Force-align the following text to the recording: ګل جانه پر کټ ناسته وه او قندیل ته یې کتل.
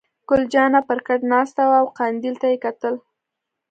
ګل 0.29 0.43
جانه 0.53 0.79
پر 0.89 0.99
کټ 1.07 1.19
ناسته 1.31 1.63
وه 1.69 1.77
او 1.81 1.87
قندیل 1.97 2.35
ته 2.41 2.47
یې 2.51 2.57
کتل. 2.65 2.95